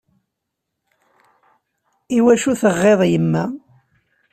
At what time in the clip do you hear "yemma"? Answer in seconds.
3.11-3.43